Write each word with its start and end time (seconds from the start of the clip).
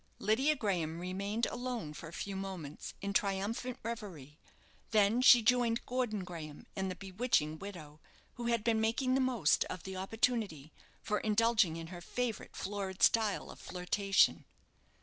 Lydia 0.17 0.55
Graham 0.55 0.99
remained 0.99 1.45
alone 1.45 1.93
for 1.93 2.09
a 2.09 2.13
few 2.13 2.35
moments, 2.35 2.95
in 3.03 3.11
a 3.11 3.13
triumphant 3.13 3.77
reverie, 3.83 4.39
then 4.89 5.21
she 5.21 5.43
joined 5.43 5.85
Gordon 5.85 6.23
Graham 6.23 6.65
and 6.75 6.89
the 6.89 6.95
bewitching 6.95 7.59
widow, 7.59 8.01
who 8.33 8.47
had 8.47 8.63
been 8.63 8.81
making 8.81 9.13
the 9.13 9.21
most 9.21 9.63
of 9.65 9.83
the 9.83 9.97
opportunity 9.97 10.73
for 11.03 11.19
indulging 11.19 11.77
in 11.77 11.87
her 11.93 12.01
favourite 12.01 12.55
florid 12.55 13.03
style 13.03 13.51
of 13.51 13.59
flirtation. 13.59 14.45